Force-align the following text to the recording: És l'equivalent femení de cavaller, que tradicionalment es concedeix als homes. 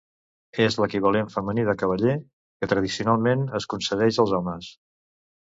És 0.63 0.77
l'equivalent 0.83 1.29
femení 1.33 1.65
de 1.67 1.75
cavaller, 1.81 2.15
que 2.63 2.71
tradicionalment 2.73 3.45
es 3.61 3.69
concedeix 3.75 4.21
als 4.27 4.35
homes. 4.41 4.73